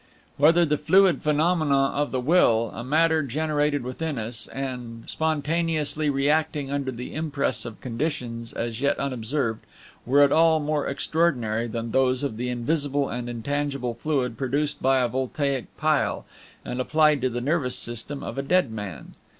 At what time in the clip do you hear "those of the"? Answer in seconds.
11.91-12.49